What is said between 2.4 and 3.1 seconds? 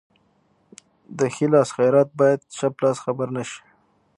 چپ لاس